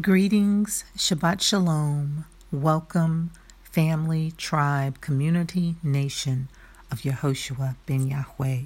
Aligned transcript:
Greetings, 0.00 0.82
Shabbat 0.96 1.40
Shalom. 1.40 2.24
Welcome, 2.50 3.30
family, 3.62 4.32
tribe, 4.36 5.00
community, 5.00 5.76
nation 5.84 6.48
of 6.90 7.02
Yehoshua 7.02 7.76
ben 7.86 8.08
Yahweh, 8.08 8.62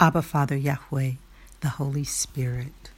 Abba 0.00 0.22
Father 0.22 0.56
Yahweh, 0.56 1.16
the 1.60 1.68
Holy 1.68 2.04
Spirit. 2.04 2.88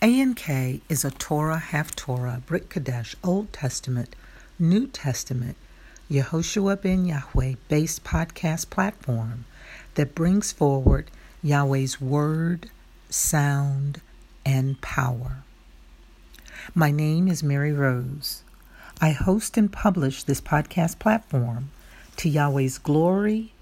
A&K 0.00 0.80
is 0.88 1.04
a 1.04 1.10
Torah, 1.10 1.62
Haftorah, 1.72 2.46
Brit 2.46 2.70
Kadesh, 2.70 3.14
Old 3.22 3.52
Testament, 3.52 4.16
New 4.58 4.86
Testament, 4.86 5.58
Yehoshua 6.10 6.80
ben 6.80 7.04
Yahweh 7.04 7.56
based 7.68 8.02
podcast 8.02 8.70
platform 8.70 9.44
that 9.94 10.14
brings 10.14 10.52
forward 10.52 11.10
Yahweh's 11.42 12.00
word, 12.00 12.70
sound, 13.10 14.00
and 14.46 14.80
power. 14.80 15.44
My 16.74 16.90
name 16.90 17.26
is 17.28 17.42
Mary 17.42 17.72
Rose. 17.72 18.42
I 19.00 19.10
host 19.10 19.56
and 19.56 19.72
publish 19.72 20.22
this 20.22 20.40
podcast 20.40 20.98
platform 20.98 21.70
to 22.16 22.28
Yahweh's 22.28 22.78
glory, 22.78 23.52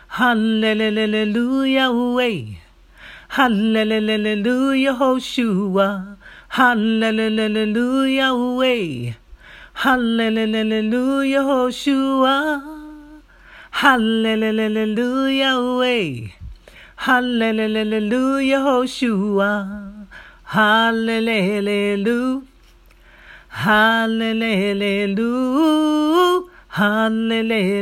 Hallelujah. 0.10 1.90
Hallelujah, 3.30 4.94
Hoshua. 4.94 6.18
Hallelujah. 6.50 8.34
Hallelujah, 9.74 11.42
Hoshua. 11.42 12.62
Hallelujah. 13.72 15.56
Hallelujah, 16.98 18.60
Hoshua. 18.60 19.99
Hallelujah. 20.50 22.42
Hallelujah. 23.50 24.82
Hallelujah. 26.70 27.76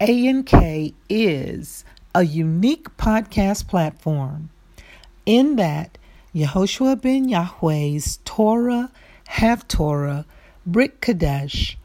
A&K 0.00 0.94
is 1.08 1.84
a 2.16 2.24
unique 2.24 2.96
podcast 2.96 3.68
platform 3.68 4.50
in 5.24 5.54
that 5.54 5.98
Yehoshua 6.34 7.00
ben 7.00 7.28
Yahweh's 7.28 8.18
Torah, 8.24 8.90
Haftorah, 9.28 10.24
Brit 10.66 11.00
Kadesh, 11.00 11.78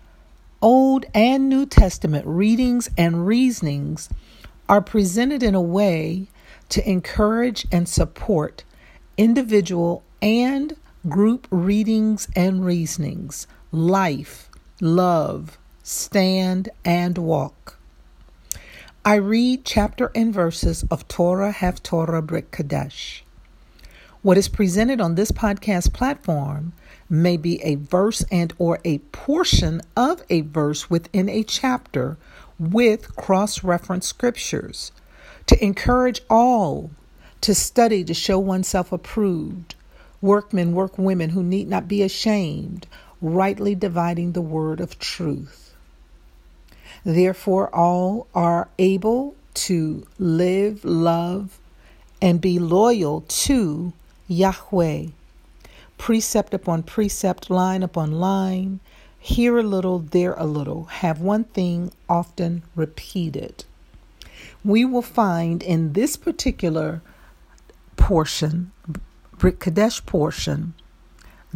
Old 0.61 1.05
and 1.13 1.49
New 1.49 1.67
Testament 1.67 2.25
readings 2.25 2.89
and 2.97 3.27
reasonings 3.27 4.09
are 4.67 4.81
presented 4.81 5.43
in 5.43 5.53
a 5.53 5.61
way 5.61 6.29
to 6.69 6.89
encourage 6.89 7.67
and 7.71 7.87
support 7.87 8.63
individual 9.17 10.03
and 10.19 10.75
group 11.07 11.47
readings 11.51 12.27
and 12.35 12.65
reasonings, 12.65 13.45
life, 13.71 14.49
love, 14.81 15.59
stand, 15.83 16.69
and 16.83 17.19
walk. 17.19 17.77
I 19.05 19.15
read 19.15 19.63
chapter 19.63 20.11
and 20.15 20.33
verses 20.33 20.83
of 20.89 21.07
Torah 21.07 21.53
Haftorah 21.53 22.25
Brit 22.25 22.51
Kadesh. 22.51 23.23
What 24.27 24.37
is 24.37 24.49
presented 24.49 24.99
on 24.99 25.15
this 25.15 25.31
podcast 25.31 25.93
platform 25.93 26.73
may 27.09 27.37
be 27.37 27.63
a 27.63 27.75
verse 27.75 28.25
and 28.29 28.51
or 28.57 28.79
a 28.83 28.97
portion 28.97 29.81
of 29.95 30.21
a 30.29 30.41
verse 30.41 30.89
within 30.89 31.29
a 31.29 31.43
chapter 31.43 32.17
with 32.59 33.15
cross-reference 33.15 34.05
scriptures 34.05 34.91
to 35.45 35.63
encourage 35.63 36.19
all 36.29 36.91
to 37.39 37.55
study 37.55 38.03
to 38.03 38.13
show 38.13 38.37
oneself 38.37 38.91
approved. 38.91 39.75
Workmen 40.19 40.73
work 40.73 40.97
women 40.97 41.29
who 41.29 41.41
need 41.41 41.69
not 41.69 41.87
be 41.87 42.03
ashamed 42.03 42.85
rightly 43.21 43.75
dividing 43.75 44.33
the 44.33 44.41
word 44.41 44.81
of 44.81 44.99
truth. 44.99 45.73
Therefore 47.05 47.73
all 47.73 48.27
are 48.35 48.67
able 48.77 49.35
to 49.53 50.05
live 50.19 50.83
love 50.83 51.59
and 52.21 52.41
be 52.41 52.59
loyal 52.59 53.21
to 53.21 53.93
Yahweh 54.27 55.07
precept 55.97 56.53
upon 56.53 56.83
precept, 56.83 57.49
line 57.49 57.83
upon 57.83 58.11
line, 58.11 58.79
here 59.19 59.57
a 59.57 59.63
little, 59.63 59.99
there 59.99 60.33
a 60.33 60.45
little, 60.45 60.85
have 60.85 61.19
one 61.19 61.43
thing 61.43 61.91
often 62.07 62.63
repeated. 62.75 63.65
We 64.63 64.85
will 64.85 65.01
find 65.01 65.63
in 65.63 65.93
this 65.93 66.15
particular 66.15 67.01
portion, 67.95 68.71
Brit 69.37 69.59
Kadesh 69.59 70.05
portion, 70.05 70.73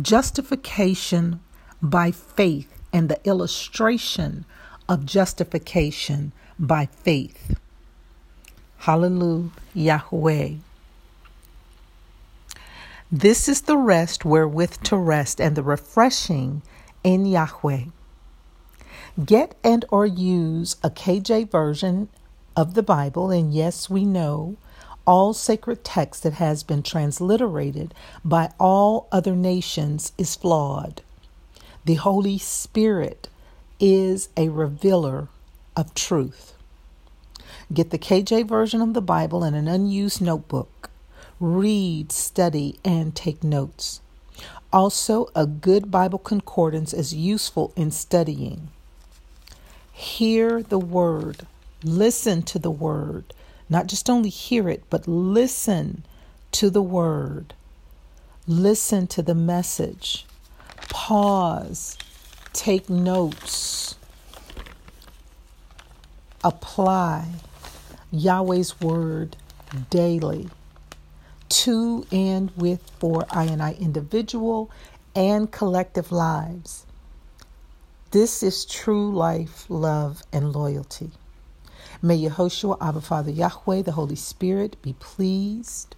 justification 0.01 1.39
by 1.81 2.11
faith 2.11 2.81
and 2.91 3.09
the 3.09 3.19
illustration 3.25 4.45
of 4.89 5.05
justification 5.05 6.31
by 6.59 6.88
faith. 6.88 7.57
Hallelujah, 8.79 9.51
Yahweh. 9.73 10.53
This 13.13 13.49
is 13.49 13.63
the 13.63 13.75
rest 13.77 14.23
wherewith 14.23 14.83
to 14.83 14.95
rest 14.95 15.41
and 15.41 15.57
the 15.57 15.63
refreshing 15.63 16.61
in 17.03 17.25
Yahweh. 17.25 17.88
Get 19.25 19.55
and 19.66 19.83
or 19.91 20.05
use 20.05 20.77
a 20.81 20.89
KJ 20.89 21.51
version 21.51 22.07
of 22.55 22.73
the 22.73 22.83
Bible, 22.83 23.29
and 23.29 23.53
yes, 23.53 23.89
we 23.89 24.05
know 24.05 24.55
all 25.05 25.33
sacred 25.33 25.83
text 25.83 26.23
that 26.23 26.35
has 26.35 26.63
been 26.63 26.83
transliterated 26.83 27.94
by 28.23 28.53
all 28.57 29.09
other 29.11 29.35
nations 29.35 30.13
is 30.17 30.38
flawed. 30.38 31.01
The 31.83 31.95
Holy 31.95 32.38
Spirit 32.38 33.27
is 33.77 34.29
a 34.38 34.47
revealer 34.47 35.27
of 35.75 35.94
truth. 35.95 36.53
Get 37.73 37.89
the 37.89 38.00
KJ 38.00 38.47
version 38.47 38.81
of 38.81 38.94
the 38.94 39.01
Bible 39.01 39.44
in 39.44 39.53
an 39.53 39.67
unused 39.67 40.21
notebook 40.21 40.91
read, 41.41 42.12
study, 42.12 42.79
and 42.85 43.16
take 43.16 43.44
notes. 43.44 44.00
Also, 44.72 45.28
a 45.35 45.46
good 45.46 45.91
Bible 45.91 46.19
concordance 46.19 46.94
is 46.94 47.13
useful 47.13 47.74
in 47.75 47.91
studying. 47.91 48.69
Hear 49.91 50.62
the 50.62 50.80
word, 50.80 51.47
listen 51.84 52.44
to 52.44 52.59
the 52.59 52.72
word, 52.72 53.34
not 53.69 53.88
just 53.88 54.09
only 54.09 54.30
hear 54.30 54.69
it, 54.69 54.84
but 54.90 55.07
listen 55.07 56.03
to 56.53 56.69
the 56.69 56.81
word. 56.81 57.53
Listen 58.47 59.07
to 59.07 59.22
the 59.22 59.35
message. 59.35 60.25
Pause, 60.90 61.97
take 62.53 62.90
notes, 62.90 63.96
apply 66.44 67.28
Yahweh's 68.12 68.80
word 68.80 69.38
daily 69.89 70.50
to 71.62 72.04
and 72.12 72.50
with 72.58 72.81
for 73.00 73.28
I 73.30 73.44
and 73.44 73.62
I 73.62 73.74
individual 73.74 74.72
and 75.16 75.52
collective 75.52 76.12
lives. 76.12 76.88
This 78.10 78.42
is 78.42 78.66
true 78.66 79.13
life, 79.13 79.68
love, 79.69 80.24
and 80.34 80.56
loyalty. 80.56 81.12
May 82.02 82.18
Yehoshua, 82.18 82.78
Abba 82.81 83.02
Father 83.02 83.30
Yahweh, 83.30 83.84
the 83.84 83.92
Holy 83.92 84.16
Spirit 84.16 84.75
be 84.81 84.94
pleased. 84.94 85.96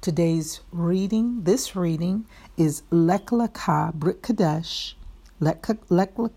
Today's 0.00 0.62
reading, 0.72 1.44
this 1.44 1.76
reading 1.76 2.26
is 2.56 2.82
Lek 2.90 3.26
Lekah 3.26 3.94
Brit 3.94 4.20
Kadesh, 4.20 4.96
Lek 5.38 5.64
Lek 5.90 6.18
Lek, 6.18 6.32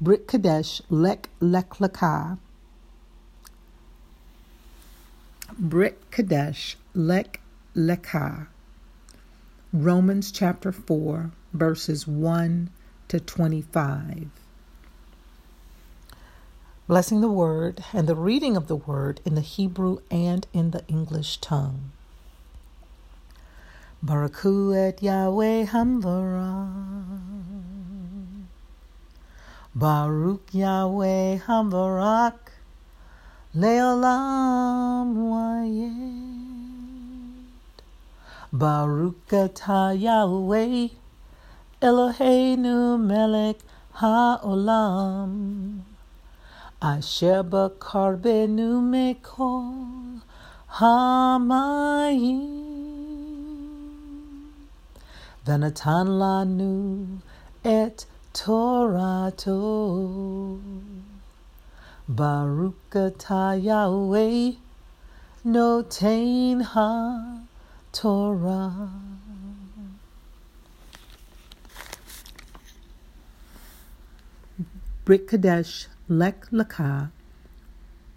Brit 0.00 0.26
Kadesh, 0.26 0.80
Lek 0.88 1.28
Lek 1.40 1.68
Lekah, 1.74 2.38
Brit 5.58 6.10
Kadesh, 6.10 6.78
Lek 6.94 7.40
Lekah. 7.76 8.48
Romans 9.72 10.32
chapter 10.32 10.72
4, 10.72 11.32
verses 11.54 12.06
1 12.08 12.70
to 13.08 13.20
25. 13.20 14.30
blessing 16.86 17.20
the 17.22 17.28
word 17.30 17.82
and 17.94 18.06
the 18.08 18.14
reading 18.16 18.56
of 18.56 18.68
the 18.68 18.76
word 18.76 19.20
in 19.24 19.34
the 19.34 19.40
Hebrew 19.40 19.98
and 20.10 20.46
in 20.52 20.70
the 20.72 20.86
English 20.86 21.38
tongue. 21.38 21.92
Baraku 24.04 24.76
et 24.76 25.02
Yahweh 25.02 25.66
Hamvara. 25.66 26.68
Baruch 29.74 30.48
Yahweh 30.52 31.38
Hamvarak 31.38 32.38
Leolam 33.56 35.14
Wayed. 35.32 36.23
Baruch 38.54 39.32
atah 39.32 39.90
Yahweh 40.00 40.90
Eloheinu 41.82 42.96
Melech 43.04 43.58
HaOlam. 43.96 45.80
Asher 46.80 47.42
b'karbenu 47.42 48.78
mekol 48.78 50.20
hamayim. 50.78 52.46
V'natan 55.44 56.06
lanu 56.22 57.18
et 57.64 58.06
Torato. 58.32 59.50
Baruch 62.08 62.94
atah 62.94 63.60
Yahweh 63.60 64.54
notain 65.44 66.62
ha 66.62 67.42
Torah. 67.94 68.90
Brit 75.04 75.28
Kadesh 75.28 75.86
Lek 76.08 76.46
Lakah, 76.50 77.12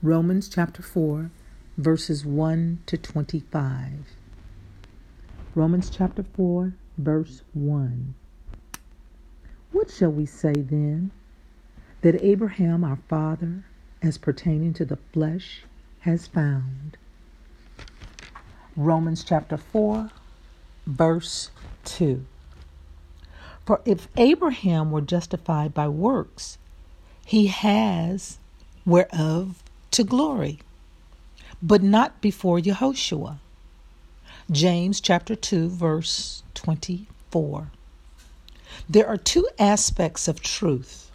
Romans 0.02 0.50
chapter 0.50 0.82
4, 0.82 1.30
verses 1.78 2.26
1 2.26 2.80
to 2.88 2.98
25. 2.98 3.92
Romans 5.54 5.92
chapter 5.92 6.24
4, 6.24 6.74
verse 6.98 7.44
1. 7.54 8.16
What 9.72 9.92
shall 9.92 10.12
we 10.12 10.26
say 10.26 10.54
then? 10.54 11.12
That 12.02 12.26
Abraham 12.26 12.84
our 12.84 12.98
father, 13.08 13.64
as 14.02 14.18
pertaining 14.18 14.74
to 14.74 14.86
the 14.86 14.98
flesh, 15.14 15.66
has 16.00 16.26
found. 16.26 16.98
Romans 18.78 19.24
chapter 19.24 19.58
4, 19.58 20.12
verse 20.86 21.50
2. 21.86 22.24
For 23.66 23.82
if 23.86 24.08
Abraham 24.16 24.92
were 24.92 25.02
justified 25.02 25.74
by 25.74 25.88
works, 25.88 26.60
he 27.26 27.48
has 27.48 28.38
whereof 28.86 29.64
to 29.90 30.04
glory, 30.04 30.60
but 31.60 31.82
not 31.82 32.22
before 32.22 32.60
Yehoshua. 32.60 33.40
James 34.52 35.02
chapter 35.02 35.36
2, 35.36 35.70
verse 35.70 36.44
24. 36.54 37.72
There 38.88 39.08
are 39.08 39.18
two 39.18 39.48
aspects 39.58 40.28
of 40.28 40.40
truth. 40.40 41.10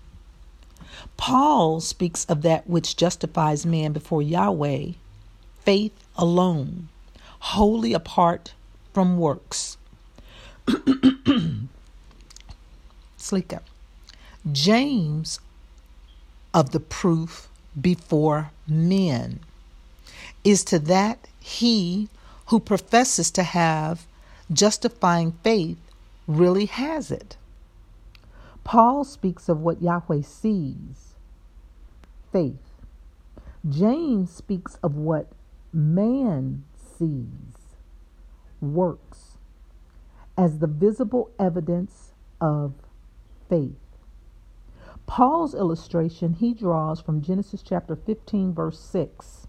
Paul 1.17 1.81
speaks 1.81 2.25
of 2.25 2.43
that 2.43 2.69
which 2.69 2.97
justifies 2.97 3.65
man 3.65 3.93
before 3.93 4.21
Yahweh, 4.21 4.95
faith 5.61 6.05
alone, 6.17 6.89
wholly 7.43 7.93
apart 7.93 8.55
from 8.95 9.19
works. 9.19 9.77
Up. 13.33 13.65
James 14.53 15.41
of 16.53 16.71
the 16.73 16.81
proof 16.81 17.49
before 17.81 18.51
men 18.69 19.41
is 20.45 20.65
to 20.65 20.79
that 20.79 21.27
he 21.41 22.09
who 22.47 22.61
professes 22.61 23.31
to 23.31 23.43
have 23.43 24.07
justifying 24.53 25.33
faith 25.43 25.79
really 26.27 26.67
has 26.67 27.11
it. 27.11 27.37
Paul 28.65 29.05
speaks 29.05 29.49
of 29.49 29.61
what 29.61 29.81
Yahweh 29.81 30.23
sees 30.23 31.15
faith. 32.33 32.71
James 33.69 34.31
speaks 34.31 34.77
of 34.83 34.97
what 34.97 35.29
man 35.73 36.65
works 38.61 39.39
as 40.37 40.59
the 40.59 40.67
visible 40.67 41.31
evidence 41.39 42.13
of 42.41 42.75
faith. 43.49 43.77
Paul's 45.07 45.55
illustration 45.55 46.35
he 46.35 46.55
draws 46.55 47.01
from 47.01 47.23
Genesis 47.23 47.63
chapter 47.63 47.97
15, 47.97 48.55
verse 48.55 48.79
6. 48.79 49.47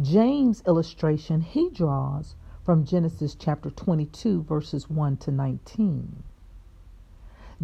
James' 0.00 0.62
illustration 0.66 1.40
he 1.40 1.68
draws 1.70 2.36
from 2.64 2.84
Genesis 2.84 3.34
chapter 3.34 3.70
22, 3.70 4.42
verses 4.42 4.88
1 4.88 5.16
to 5.18 5.30
19. 5.30 6.22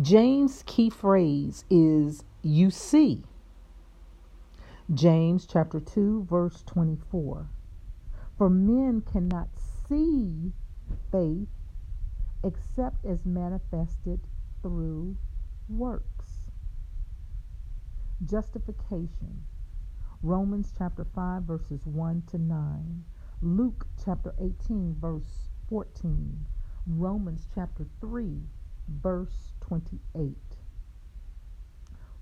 James' 0.01 0.63
key 0.67 0.91
phrase 0.91 1.65
is 1.71 2.25
you 2.43 2.71
see. 2.71 3.25
James 4.93 5.47
chapter 5.47 5.81
2, 5.81 6.27
verse 6.29 6.63
24. 6.67 7.47
For 8.43 8.51
men 8.51 9.03
cannot 9.03 9.51
see 9.89 10.53
faith 11.13 11.47
except 12.43 13.07
as 13.07 13.25
manifested 13.25 14.19
through 14.63 15.17
works. 15.69 16.51
Justification. 18.25 19.45
Romans 20.25 20.73
chapter 20.77 21.05
5, 21.15 21.45
verses 21.45 21.87
1 21.87 22.25
to 22.33 22.39
9. 22.39 23.05
Luke 23.43 23.87
chapter 24.05 24.35
18, 24.41 24.97
verse 25.01 25.47
14. 25.69 26.45
Romans 26.89 27.47
chapter 27.55 27.87
3, 28.01 28.41
verse 28.89 29.53
28. 29.61 30.37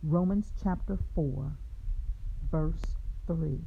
Romans 0.02 0.52
chapter 0.62 0.98
4, 1.14 1.56
verse 2.50 2.98
3. 3.26 3.60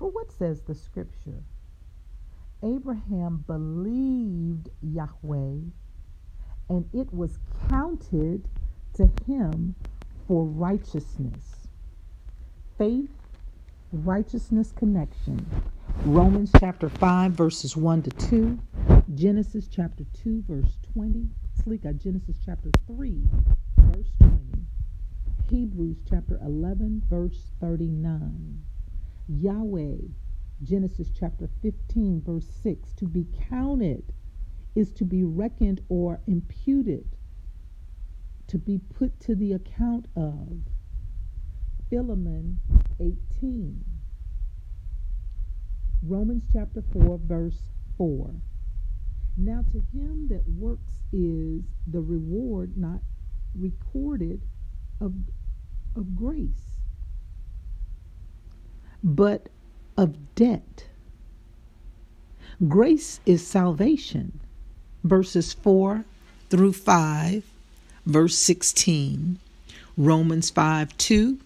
For 0.00 0.10
what 0.10 0.32
says 0.32 0.62
the 0.62 0.74
scripture? 0.74 1.42
Abraham 2.62 3.44
believed 3.46 4.70
Yahweh, 4.80 5.58
and 6.70 6.88
it 6.94 7.12
was 7.12 7.38
counted 7.68 8.48
to 8.94 9.10
him 9.26 9.74
for 10.26 10.46
righteousness. 10.46 11.68
Faith, 12.78 13.10
righteousness 13.92 14.72
connection. 14.72 15.44
Romans 16.06 16.50
chapter 16.58 16.88
5, 16.88 17.32
verses 17.32 17.76
1 17.76 18.02
to 18.04 18.10
2. 18.10 18.58
Genesis 19.14 19.68
chapter 19.68 20.04
2, 20.24 20.44
verse 20.48 20.78
20. 20.94 21.28
Slika, 21.62 21.90
uh, 21.90 21.92
Genesis 21.92 22.36
chapter 22.42 22.70
3, 22.86 23.22
verse 23.76 24.12
20. 24.18 24.36
Hebrews 25.50 25.98
chapter 26.08 26.40
11, 26.42 27.02
verse 27.10 27.50
39. 27.60 28.62
Yahweh, 29.38 29.96
Genesis 30.62 31.10
chapter 31.10 31.48
15, 31.62 32.22
verse 32.22 32.48
6. 32.62 32.92
To 32.94 33.06
be 33.06 33.26
counted 33.48 34.12
is 34.74 34.92
to 34.94 35.04
be 35.04 35.24
reckoned 35.24 35.80
or 35.88 36.20
imputed 36.26 37.16
to 38.48 38.58
be 38.58 38.78
put 38.78 39.20
to 39.20 39.36
the 39.36 39.52
account 39.52 40.06
of. 40.16 40.58
Philemon 41.88 42.58
18. 42.98 43.84
Romans 46.02 46.44
chapter 46.52 46.82
4, 46.92 47.18
verse 47.24 47.62
4. 47.98 48.34
Now 49.36 49.64
to 49.72 49.84
him 49.92 50.28
that 50.28 50.46
works 50.48 51.04
is 51.12 51.62
the 51.86 52.00
reward 52.00 52.76
not 52.76 53.00
recorded 53.54 54.42
of, 55.00 55.14
of 55.96 56.14
grace, 56.16 56.79
but 59.02 59.48
of 59.96 60.34
debt. 60.34 60.86
Grace 62.68 63.20
is 63.24 63.46
salvation. 63.46 64.40
Verses 65.02 65.52
4 65.54 66.04
through 66.50 66.72
5 66.72 67.44
verse 68.06 68.36
16, 68.36 69.38
Romans 69.96 70.50
5 70.50 70.96
2, 70.96 71.38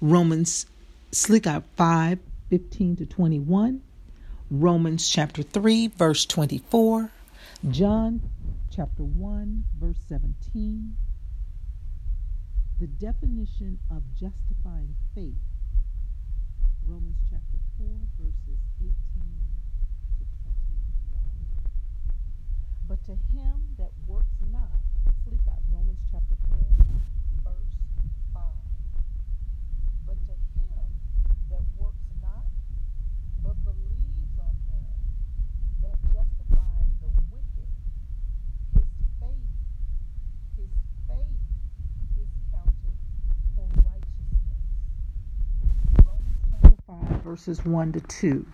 Romans 0.00 0.66
slick 1.12 1.46
out 1.46 1.64
5 1.76 2.18
15 2.50 2.96
to 2.96 3.06
21, 3.06 3.80
Romans 4.50 5.08
chapter 5.08 5.42
3, 5.42 5.88
verse 5.88 6.26
24, 6.26 7.10
John 7.70 8.20
chapter 8.70 9.02
1, 9.02 9.64
verse 9.80 9.98
17. 10.08 10.96
The 12.80 12.86
definition 12.86 13.78
of 13.90 14.02
justifying 14.14 14.94
faith, 15.14 15.38
Romans 16.86 17.16
chapter 17.30 17.56
4, 17.78 17.88
verses 18.20 18.60
18 18.76 18.92
to 20.20 20.24
21. 20.44 20.52
But 22.86 23.00
to 23.06 23.12
him 23.32 23.76
that 23.78 23.92
works 24.06 24.36
not, 24.52 24.84
sleep 25.24 25.40
out. 25.48 25.62
Romans 25.72 26.00
chapter 26.12 26.36
4, 26.48 26.58
verse 27.42 27.72
5. 28.34 28.42
Verses 47.24 47.64
1 47.64 47.92
to 47.92 48.00
2, 48.00 48.46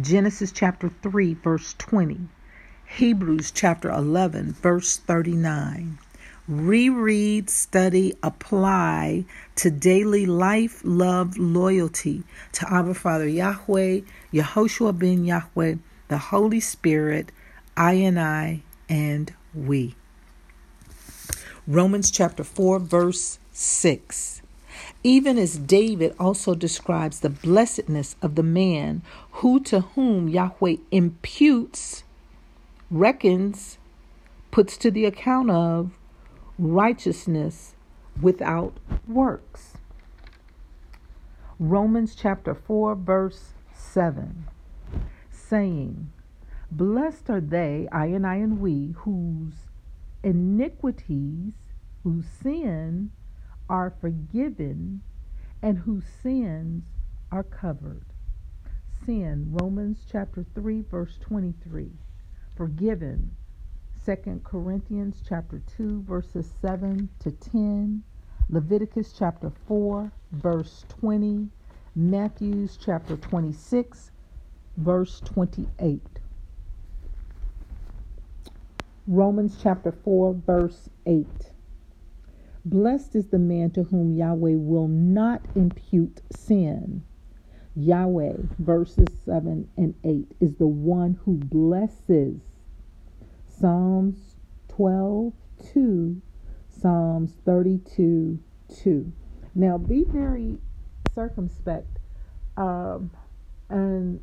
Genesis 0.00 0.50
chapter 0.50 0.90
3, 1.02 1.34
verse 1.34 1.76
20, 1.78 2.18
Hebrews 2.84 3.52
chapter 3.52 3.90
11, 3.90 4.54
verse 4.54 4.96
39. 4.96 5.98
Reread, 6.48 7.48
study, 7.48 8.14
apply 8.20 9.24
to 9.54 9.70
daily 9.70 10.26
life, 10.26 10.80
love, 10.82 11.38
loyalty 11.38 12.24
to 12.50 12.68
Abba 12.68 12.94
Father 12.94 13.28
Yahweh, 13.28 14.00
Yehoshua 14.32 14.98
ben 14.98 15.24
Yahweh, 15.24 15.76
the 16.08 16.18
Holy 16.18 16.58
Spirit, 16.58 17.30
I 17.76 17.92
and 17.92 18.18
I, 18.18 18.62
and 18.88 19.32
we. 19.54 19.94
Romans 21.68 22.10
chapter 22.10 22.42
4, 22.42 22.80
verse 22.80 23.38
6. 23.52 24.42
Even 25.04 25.38
as 25.38 25.58
David 25.58 26.14
also 26.18 26.54
describes 26.54 27.20
the 27.20 27.30
blessedness 27.30 28.16
of 28.20 28.34
the 28.34 28.42
man 28.42 29.02
who 29.32 29.60
to 29.60 29.80
whom 29.80 30.28
Yahweh 30.28 30.76
imputes, 30.90 32.02
reckons, 32.90 33.78
puts 34.50 34.76
to 34.78 34.90
the 34.90 35.04
account 35.04 35.50
of 35.50 35.92
righteousness 36.58 37.74
without 38.20 38.78
works. 39.06 39.74
Romans 41.60 42.16
chapter 42.16 42.54
4, 42.54 42.96
verse 42.96 43.52
7, 43.72 44.46
saying, 45.30 46.10
Blessed 46.72 47.30
are 47.30 47.40
they, 47.40 47.88
I 47.92 48.06
and 48.06 48.26
I 48.26 48.36
and 48.36 48.60
we, 48.60 48.94
whose 48.98 49.54
iniquities, 50.24 51.52
whose 52.02 52.26
sin 52.42 53.10
are 53.68 53.94
forgiven, 54.00 55.02
and 55.62 55.78
whose 55.78 56.04
sins 56.22 56.84
are 57.30 57.42
covered. 57.42 58.06
Sin, 59.04 59.48
Romans 59.52 60.06
chapter 60.10 60.44
3, 60.54 60.82
verse 60.90 61.18
23. 61.20 61.90
Forgiven, 62.56 63.30
2 64.04 64.40
Corinthians 64.42 65.22
chapter 65.28 65.60
2 65.76 66.02
verses 66.02 66.50
7 66.62 67.08
to 67.20 67.30
10, 67.30 68.02
Leviticus 68.48 69.12
chapter 69.12 69.52
4 69.66 70.10
verse 70.32 70.84
20, 70.88 71.48
Matthews 71.94 72.78
chapter 72.82 73.16
26 73.16 74.10
verse 74.78 75.20
28. 75.20 76.00
Romans 79.06 79.58
chapter 79.62 79.92
4 79.92 80.34
verse 80.46 80.88
8. 81.04 81.26
Blessed 82.64 83.14
is 83.14 83.28
the 83.28 83.38
man 83.38 83.70
to 83.72 83.84
whom 83.84 84.16
Yahweh 84.16 84.56
will 84.56 84.88
not 84.88 85.42
impute 85.54 86.20
sin. 86.30 87.04
Yahweh, 87.76 88.34
verses 88.58 89.06
7 89.24 89.68
and 89.76 89.94
8, 90.04 90.32
is 90.40 90.56
the 90.56 90.66
one 90.66 91.14
who 91.24 91.34
blesses 91.34 92.40
Psalms 93.46 94.36
12 94.68 95.32
2, 95.72 96.22
Psalms 96.68 97.34
32 97.44 98.38
2. 98.82 99.12
Now 99.54 99.78
be 99.78 100.04
very 100.04 100.58
circumspect 101.14 101.98
um, 102.56 103.10
and 103.68 104.20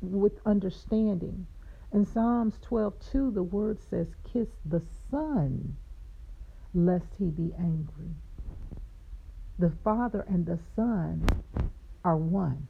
with 0.00 0.40
understanding. 0.46 1.46
In 1.92 2.04
Psalms 2.04 2.58
12 2.62 2.94
2, 3.12 3.30
the 3.30 3.42
word 3.42 3.78
says, 3.80 4.14
Kiss 4.24 4.48
the 4.64 4.82
Son, 5.10 5.76
lest 6.76 7.06
he 7.18 7.26
be 7.26 7.52
angry. 7.58 8.14
The 9.58 9.72
Father 9.82 10.24
and 10.28 10.46
the 10.46 10.58
Son 10.76 11.26
are 12.04 12.16
one. 12.16 12.68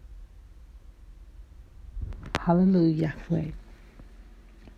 Hallelujah. 2.38 3.14
Yahweh. 3.30 3.50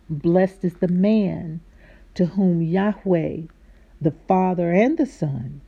Blessed 0.09 0.65
is 0.65 0.73
the 0.75 0.87
man 0.87 1.61
to 2.15 2.25
whom 2.25 2.63
Yahweh, 2.63 3.41
the 4.01 4.11
Father 4.27 4.71
and 4.71 4.97
the 4.97 5.05
Son, 5.05 5.61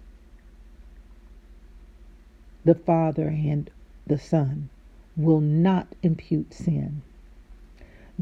the 2.66 2.76
Father 2.76 3.28
and 3.28 3.70
the 4.08 4.18
Son, 4.18 4.70
will 5.16 5.42
not 5.42 5.88
impute 6.02 6.54
sin. 6.54 7.04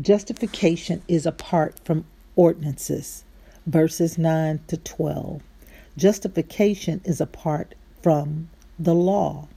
Justification 0.02 1.02
is 1.08 1.26
apart 1.26 1.80
from 1.86 2.06
ordinances, 2.36 3.24
verses 3.70 4.18
9 4.18 4.60
to 4.68 4.78
12. 4.78 5.42
Justification 5.96 7.02
is 7.06 7.22
apart 7.22 7.76
from 8.02 8.50
the 8.80 8.96
law. 8.96 9.48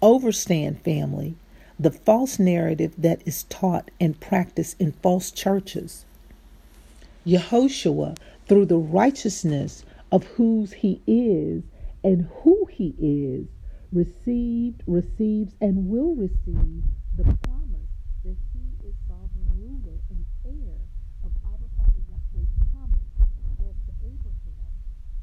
Overstand, 0.00 0.80
family, 0.80 1.34
the 1.78 1.90
false 1.90 2.38
narrative 2.38 2.94
that 2.98 3.20
is 3.26 3.44
taught 3.44 3.90
and 4.00 4.20
practiced 4.20 4.80
in 4.80 4.92
false 4.92 5.30
churches. 5.30 6.04
Yehoshua, 7.26 8.16
through 8.46 8.66
the 8.66 8.76
righteousness 8.78 9.84
of 10.12 10.24
whose 10.24 10.72
he 10.72 11.00
is 11.06 11.62
and 12.04 12.28
who 12.42 12.66
he 12.70 12.94
is, 12.98 13.46
received, 13.92 14.82
receives, 14.86 15.54
and 15.60 15.90
will 15.90 16.14
receive 16.14 16.82
the 17.16 17.24
promise 17.24 17.90
that 18.24 18.36
he 18.52 18.88
is 18.88 18.94
sovereign 19.08 19.50
ruler 19.58 19.98
and 20.10 20.24
heir 20.46 20.76
of 21.24 21.32
Abba 21.44 21.66
Father 21.76 22.00
Yahweh's 22.08 22.48
promise 22.72 23.10
as 23.60 23.76
to 23.86 23.92
Abraham 24.04 24.72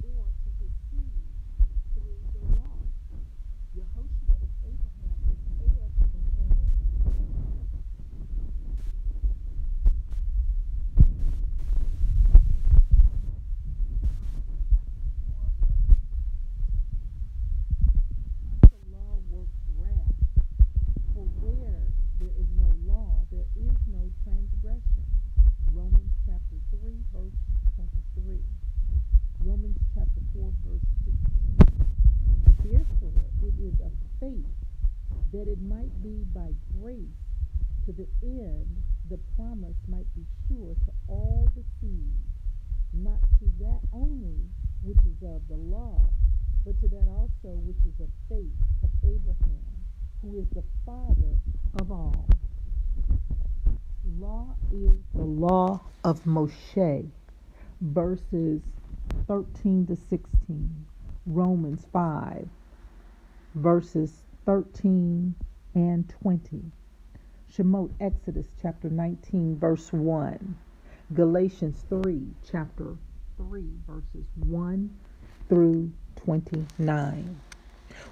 or 0.04 0.26
to 0.44 0.50
his 0.62 0.74
seed 0.90 1.26
through 1.94 2.22
the 2.34 2.44
law. 2.56 2.78
Yehoshua 3.76 4.38
is 4.44 4.54
Abraham 4.62 5.18
heir 5.62 5.88
to 5.98 6.06
the 35.32 35.37
that 35.48 35.54
it 35.54 35.62
might 35.62 36.04
be 36.04 36.26
by 36.36 36.50
grace 36.82 37.24
to 37.86 37.94
the 37.94 38.08
end 38.22 38.68
the 39.10 39.20
promise 39.38 39.78
might 39.88 40.14
be 40.14 40.26
sure 40.48 40.76
to 40.86 40.92
all 41.08 41.50
the 41.56 41.64
seed, 41.80 42.20
not 42.94 43.20
to 43.40 43.46
that 43.60 43.80
only 43.94 44.42
which 44.84 44.98
is 44.98 45.24
of 45.24 45.42
the 45.48 45.56
law, 45.56 46.10
but 46.66 46.78
to 46.82 46.90
that 46.90 47.08
also 47.08 47.56
which 47.64 47.78
is 47.88 47.98
of 48.02 48.10
faith 48.28 48.52
of 48.84 48.90
Abraham, 49.04 49.64
who 50.22 50.38
is 50.38 50.48
the 50.54 50.64
father 50.86 51.38
of 51.80 51.92
all. 51.92 52.26
Law 54.20 54.54
is 54.74 55.00
the 55.16 55.24
law 55.24 55.80
of 56.04 56.22
Moshe, 56.26 57.10
verses 57.80 58.62
13 59.28 59.88
to 59.88 59.96
16, 59.96 60.86
Romans 61.26 61.86
5, 61.94 62.50
verses 63.56 64.27
13 64.48 65.36
and 65.76 66.08
20. 66.22 66.72
Shemot 67.52 67.92
Exodus 68.00 68.48
chapter 68.62 68.90
19 68.90 69.58
verse 69.60 69.92
1. 69.92 70.58
Galatians 71.14 71.84
3 71.90 72.22
chapter 72.50 72.96
3 73.36 73.66
verses 73.86 74.26
1 74.46 74.90
through 75.50 75.92
29. 76.16 77.42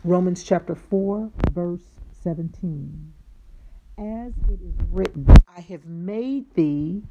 Romans 0.03 0.43
chapter 0.43 0.75
4 0.75 1.31
verse 1.51 1.83
17. 2.21 3.13
As 3.97 4.33
it 4.49 4.59
is 4.61 4.75
written, 4.91 5.25
I 5.55 5.61
have 5.61 5.85
made 5.85 6.53
thee 6.53 7.01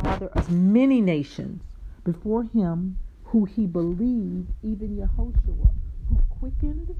father 0.00 0.28
of 0.28 0.50
many 0.50 1.02
nations 1.02 1.62
before 2.04 2.44
him 2.44 2.98
who 3.24 3.44
he 3.44 3.66
believed, 3.66 4.48
even 4.62 4.96
Yehoshua, 4.96 5.74
who 6.08 6.18
quickened 6.30 6.96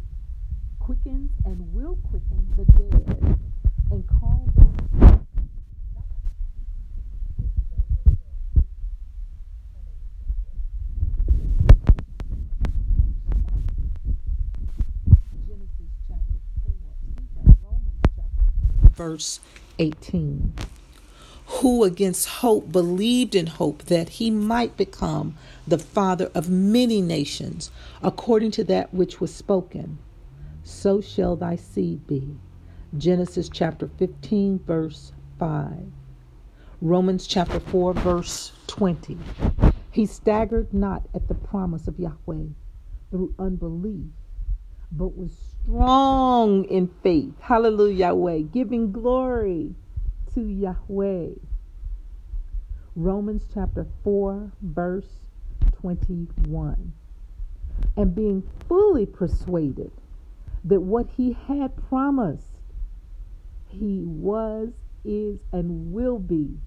quickens 0.83 1.31
and 1.45 1.73
will 1.73 1.97
quicken 2.11 2.45
the 2.57 2.65
dead 2.65 3.39
and 3.93 4.05
call 4.09 4.49
them 4.57 5.27
verse 18.97 19.39
18 19.79 20.53
who 21.47 21.85
against 21.85 22.27
hope 22.27 22.73
believed 22.73 23.37
in 23.37 23.47
hope 23.47 23.85
that 23.85 24.09
he 24.09 24.33
might 24.33 24.77
become 24.77 25.37
the 25.65 25.79
father 25.79 26.29
of 26.35 26.51
many 26.51 27.01
nations 27.01 27.71
according 28.03 28.51
to 28.51 28.65
that 28.65 28.93
which 28.93 29.21
was 29.21 29.33
spoken 29.33 29.99
so 30.73 31.00
shall 31.00 31.37
thy 31.37 31.55
seed 31.55 32.07
be. 32.07 32.37
Genesis 32.97 33.49
chapter 33.49 33.88
15, 33.99 34.59
verse 34.67 35.12
5. 35.38 35.93
Romans 36.81 37.26
chapter 37.26 37.61
4, 37.61 37.95
verse 37.95 38.52
20. 38.67 39.19
He 39.91 40.07
staggered 40.07 40.73
not 40.75 41.07
at 41.14 41.29
the 41.29 41.35
promise 41.35 41.87
of 41.87 41.99
Yahweh 41.99 42.49
through 43.11 43.35
unbelief, 43.38 44.11
but 44.91 45.17
was 45.17 45.33
strong 45.62 46.64
in 46.64 46.88
faith. 47.02 47.35
Hallelujah, 47.41 48.09
Yahweh, 48.09 48.41
giving 48.52 48.91
glory 48.91 49.75
to 50.35 50.41
Yahweh. 50.41 51.29
Romans 52.97 53.47
chapter 53.55 53.87
4, 54.02 54.52
verse 54.62 55.09
21. 55.81 56.93
And 57.97 58.14
being 58.14 58.43
fully 58.69 59.07
persuaded 59.07 59.93
that 60.64 60.81
what 60.81 61.07
he 61.16 61.37
had 61.49 61.76
promised, 61.88 62.59
he 63.69 64.02
was, 64.04 64.69
is, 65.04 65.38
and 65.52 65.92
will 65.92 66.19
be 66.19 66.59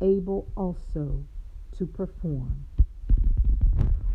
able 0.00 0.48
also 0.56 1.24
to 1.76 1.86
perform. 1.86 2.64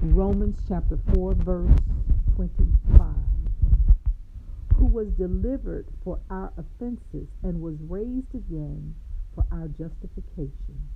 Romans 0.01 0.59
chapter 0.67 0.99
4, 1.13 1.33
verse 1.35 1.79
25. 2.35 3.15
Who 4.75 4.85
was 4.85 5.07
delivered 5.13 5.87
for 6.03 6.19
our 6.29 6.51
offenses 6.57 7.29
and 7.43 7.61
was 7.61 7.75
raised 7.87 8.35
again 8.35 8.95
for 9.33 9.45
our 9.51 9.69
justification. 9.69 10.89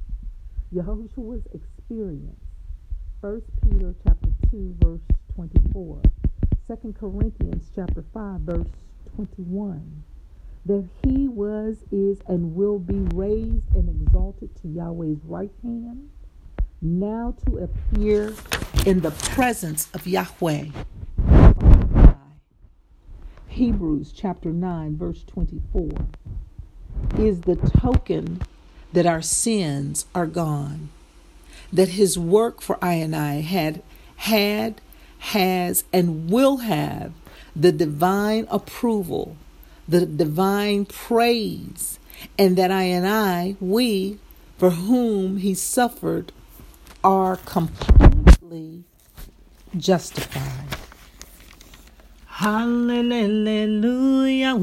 Yahushua's 0.73 1.45
experience. 1.53 2.43
1 3.21 3.41
Peter 3.63 3.95
chapter 4.03 4.29
2, 4.51 4.75
verse 4.81 5.01
24. 5.35 6.01
2 6.67 6.93
Corinthians 6.99 7.71
chapter 7.73 8.03
5, 8.13 8.41
verse 8.41 8.67
21. 9.15 10.03
That 10.65 10.85
he 11.01 11.29
was, 11.29 11.77
is, 11.93 12.17
and 12.27 12.55
will 12.55 12.77
be 12.77 13.07
raised 13.15 13.73
and 13.73 13.87
exalted 13.87 14.53
to 14.61 14.67
Yahweh's 14.67 15.23
right 15.23 15.51
hand, 15.63 16.09
now 16.81 17.35
to 17.45 17.59
appear 17.59 18.33
in 18.85 18.99
the 18.99 19.11
presence 19.11 19.87
of 19.93 20.05
Yahweh. 20.05 20.65
Hebrews 23.47 24.11
chapter 24.11 24.49
9, 24.49 24.97
verse 24.97 25.23
24 25.23 25.89
is 27.17 27.41
the 27.41 27.55
token 27.55 28.41
that 28.91 29.05
our 29.05 29.21
sins 29.21 30.05
are 30.13 30.27
gone, 30.27 30.89
that 31.71 31.89
his 31.89 32.19
work 32.19 32.61
for 32.61 32.77
I 32.83 32.95
and 32.95 33.15
I 33.15 33.35
had 33.35 33.81
had, 34.17 34.81
has, 35.19 35.83
and 35.91 36.29
will 36.29 36.57
have 36.57 37.13
the 37.55 37.71
divine 37.71 38.47
approval, 38.49 39.35
the 39.87 40.05
divine 40.05 40.85
praise, 40.85 41.99
and 42.37 42.57
that 42.57 42.71
I 42.71 42.83
and 42.83 43.07
I, 43.07 43.55
we, 43.59 44.19
for 44.57 44.71
whom 44.71 45.37
he 45.37 45.53
suffered, 45.53 46.31
are 47.03 47.37
completely 47.37 48.83
justified. 49.77 50.75
Hallelujah. 52.25 54.55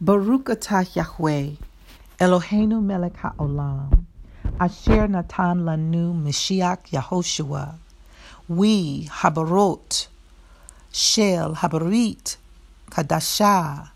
Baruch 0.00 0.46
atah 0.46 0.84
Yahweh, 0.96 1.54
Eloheinu 2.18 2.82
melech 2.82 3.14
haolam, 3.14 4.06
asher 4.58 5.06
natan 5.06 5.60
lanu 5.60 6.12
Mashiach 6.12 6.88
Yahoshua, 6.90 7.76
we 8.48 9.06
habarot, 9.06 10.08
shel 10.90 11.54
habarit, 11.54 12.36
kadasha, 12.90 13.90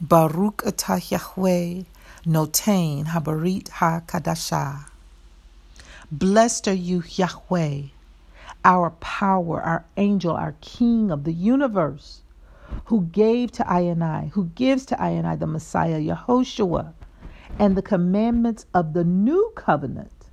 Baruch 0.00 0.64
atah 0.64 1.10
Yahweh, 1.10 1.84
notain 2.24 3.04
habarit 3.08 3.68
ha-kadasha. 3.68 4.86
Blessed 6.10 6.68
are 6.68 6.72
you, 6.72 7.04
Yahweh, 7.06 7.82
our 8.64 8.88
power, 8.88 9.60
our 9.60 9.84
angel, 9.98 10.32
our 10.32 10.54
king 10.62 11.10
of 11.10 11.24
the 11.24 11.34
universe 11.34 12.22
who 12.90 13.02
gave 13.02 13.52
to 13.52 13.70
I 13.70 13.82
and 13.82 14.02
I, 14.02 14.32
who 14.32 14.46
gives 14.46 14.84
to 14.86 15.00
I 15.00 15.10
and 15.10 15.24
I 15.24 15.36
the 15.36 15.46
Messiah, 15.46 16.00
Yehoshua, 16.00 16.92
and 17.56 17.76
the 17.76 17.82
commandments 17.82 18.66
of 18.74 18.94
the 18.94 19.04
new 19.04 19.52
covenant. 19.54 20.30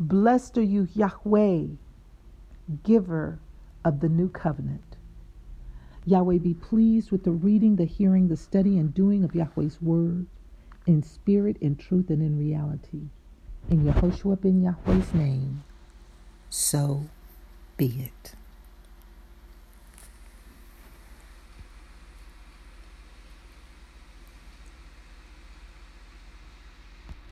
Blessed 0.00 0.58
are 0.58 0.62
you, 0.62 0.88
Yahweh, 0.92 1.66
giver 2.82 3.38
of 3.84 4.00
the 4.00 4.08
new 4.08 4.28
covenant. 4.28 4.96
Yahweh, 6.04 6.38
be 6.38 6.52
pleased 6.52 7.12
with 7.12 7.22
the 7.22 7.30
reading, 7.30 7.76
the 7.76 7.84
hearing, 7.84 8.26
the 8.26 8.36
study, 8.36 8.76
and 8.76 8.92
doing 8.92 9.22
of 9.22 9.32
Yahweh's 9.32 9.80
word 9.80 10.26
in 10.84 11.00
spirit, 11.00 11.56
in 11.60 11.76
truth, 11.76 12.10
and 12.10 12.22
in 12.22 12.36
reality. 12.40 13.02
In 13.70 13.84
Yehoshua 13.84 14.40
ben 14.40 14.62
Yahweh's 14.62 15.14
name, 15.14 15.62
so 16.50 17.06
be 17.76 17.86
it. 18.00 18.34